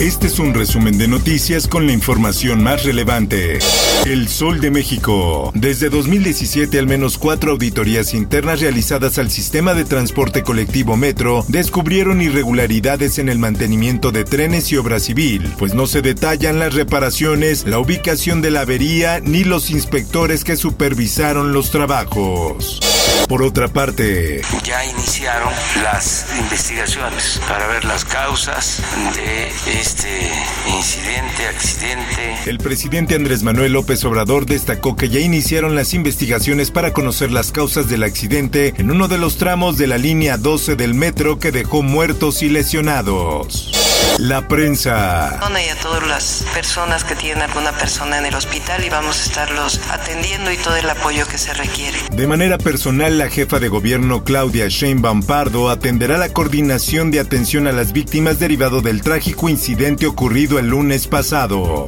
[0.00, 3.58] Este es un resumen de noticias con la información más relevante.
[4.06, 5.52] El Sol de México.
[5.54, 12.22] Desde 2017, al menos cuatro auditorías internas realizadas al sistema de transporte colectivo Metro descubrieron
[12.22, 17.66] irregularidades en el mantenimiento de trenes y obra civil, pues no se detallan las reparaciones,
[17.66, 22.80] la ubicación de la avería ni los inspectores que supervisaron los trabajos.
[23.28, 25.52] Por otra parte, ya iniciaron
[25.82, 28.82] las investigaciones para ver las causas
[29.14, 29.48] de
[29.80, 30.32] este
[30.76, 32.36] incidente, accidente.
[32.46, 37.52] El presidente Andrés Manuel López Obrador destacó que ya iniciaron las investigaciones para conocer las
[37.52, 41.52] causas del accidente en uno de los tramos de la línea 12 del metro que
[41.52, 43.70] dejó muertos y lesionados.
[44.18, 45.40] La prensa.
[45.50, 49.22] Y a todas las personas que tienen alguna persona en el hospital y vamos a
[49.24, 51.98] estarlos atendiendo y todo el apoyo que se requiere.
[52.12, 57.66] De manera personal, la jefa de gobierno Claudia Sheinbaum Pardo atenderá la coordinación de atención
[57.66, 61.86] a las víctimas derivado del trágico incidente ocurrido el lunes pasado.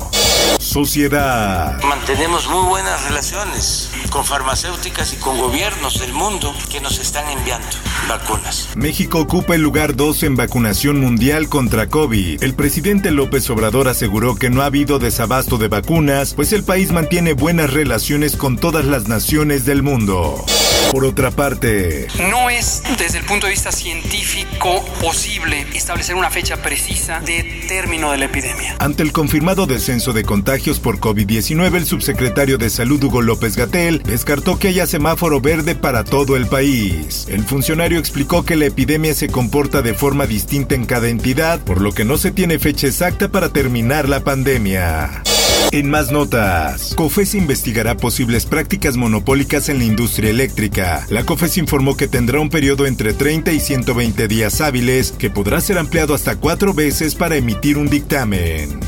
[0.58, 1.80] Sociedad.
[1.82, 7.66] Mantenemos muy buenas relaciones con farmacéuticas y con gobiernos del mundo que nos están enviando
[8.08, 8.68] vacunas.
[8.76, 12.42] México ocupa el lugar 2 en vacunación mundial contra COVID.
[12.42, 16.92] El presidente López Obrador aseguró que no ha habido desabasto de vacunas, pues el país
[16.92, 20.44] mantiene buenas relaciones con todas las naciones del mundo.
[20.92, 26.60] Por otra parte, no es desde el punto de vista científico posible establecer una fecha
[26.60, 28.76] precisa de término de la epidemia.
[28.78, 34.02] Ante el confirmado descenso de contagios por COVID-19, el subsecretario de Salud Hugo López Gatel
[34.02, 37.26] descartó que haya semáforo verde para todo el país.
[37.28, 41.80] El funcionario explicó que la epidemia se comporta de forma distinta en cada entidad, por
[41.80, 45.22] lo que no se tiene fecha exacta para terminar la pandemia.
[45.70, 51.06] En más notas, COFES investigará posibles prácticas monopólicas en la industria eléctrica.
[51.08, 55.60] La COFES informó que tendrá un periodo entre 30 y 120 días hábiles que podrá
[55.60, 58.80] ser ampliado hasta cuatro veces para emitir un dictamen.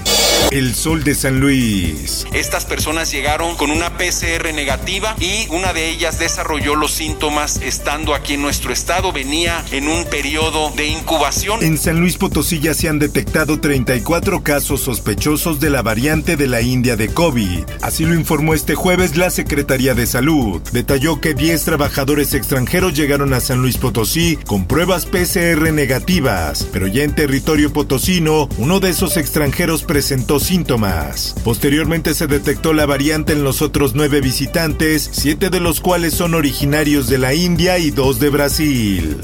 [0.50, 2.26] El Sol de San Luis.
[2.32, 8.14] Estas personas llegaron con una PCR negativa y una de ellas desarrolló los síntomas estando
[8.14, 9.12] aquí en nuestro estado.
[9.12, 11.62] Venía en un periodo de incubación.
[11.62, 16.46] En San Luis Potosí ya se han detectado 34 casos sospechosos de la variante de
[16.46, 17.64] la India de COVID.
[17.82, 20.62] Así lo informó este jueves la Secretaría de Salud.
[20.72, 26.86] Detalló que 10 trabajadores extranjeros llegaron a San Luis Potosí con pruebas PCR negativas, pero
[26.86, 31.34] ya en territorio potosino, uno de esos extranjeros presentó síntomas.
[31.44, 36.34] Posteriormente se detectó la variante en los otros nueve visitantes, siete de los cuales son
[36.34, 39.20] originarios de la India y dos de Brasil.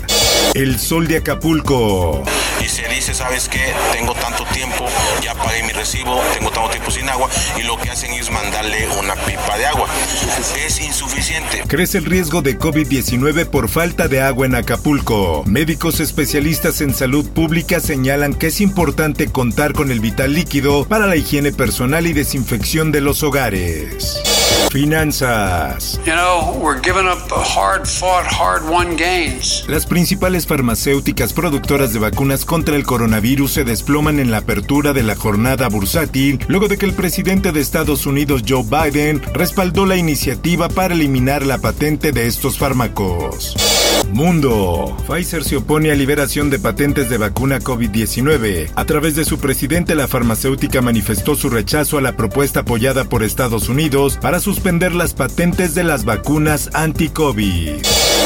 [0.55, 2.25] El sol de Acapulco.
[2.61, 3.73] Y se dice, ¿sabes qué?
[3.93, 4.85] Tengo tanto tiempo,
[5.23, 8.89] ya pagué mi recibo, tengo tanto tiempo sin agua y lo que hacen es mandarle
[8.99, 9.89] una pipa de agua.
[10.67, 11.63] Es insuficiente.
[11.69, 15.45] Crece el riesgo de COVID-19 por falta de agua en Acapulco.
[15.47, 21.07] Médicos especialistas en salud pública señalan que es importante contar con el vital líquido para
[21.07, 24.21] la higiene personal y desinfección de los hogares.
[24.71, 26.01] Finanzas.
[29.69, 35.03] Las principales farmacéuticas productoras de vacunas contra el coronavirus se desploman en la apertura de
[35.03, 39.97] la jornada bursátil luego de que el presidente de Estados Unidos Joe Biden respaldó la
[39.97, 43.57] iniciativa para eliminar la patente de estos fármacos.
[44.13, 44.97] Mundo.
[45.07, 48.71] Pfizer se opone a liberación de patentes de vacuna COVID-19.
[48.75, 53.23] A través de su presidente, la farmacéutica manifestó su rechazo a la propuesta apoyada por
[53.23, 57.83] Estados Unidos para suspender las patentes de las vacunas anti-COVID.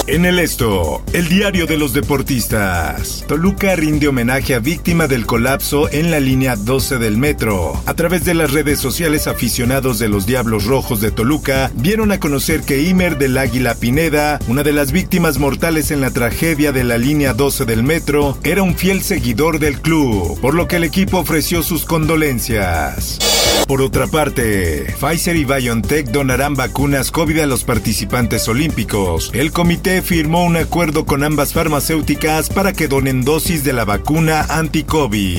[0.06, 3.24] En el esto, el diario de los deportistas.
[3.26, 7.80] Toluca rinde homenaje a víctima del colapso en la línea 12 del metro.
[7.86, 12.20] A través de las redes sociales, aficionados de los Diablos Rojos de Toluca vieron a
[12.20, 16.84] conocer que Imer del Águila Pineda, una de las víctimas mortales en la tragedia de
[16.84, 20.84] la línea 12 del metro, era un fiel seguidor del club, por lo que el
[20.84, 23.18] equipo ofreció sus condolencias.
[23.66, 29.30] Por otra parte, Pfizer y BioNTech donarán vacunas COVID a los participantes olímpicos.
[29.34, 34.46] El comité firmó un acuerdo con ambas farmacéuticas para que donen dosis de la vacuna
[34.48, 35.38] anti-COVID.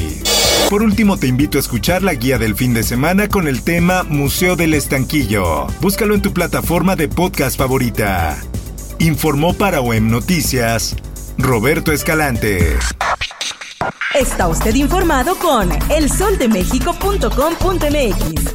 [0.69, 4.03] Por último, te invito a escuchar la guía del fin de semana con el tema
[4.03, 5.67] Museo del Estanquillo.
[5.79, 8.37] Búscalo en tu plataforma de podcast favorita.
[8.99, 10.95] Informó para OEM Noticias
[11.37, 12.77] Roberto Escalante.
[14.15, 18.54] Está usted informado con elsoldemexico.com.mx.